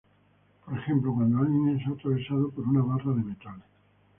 [0.65, 3.61] Por ejemplo, cuando alguien es atravesado por una barra de metal.